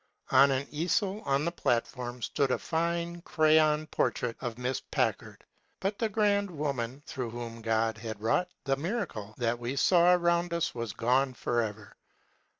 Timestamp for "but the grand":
5.79-6.49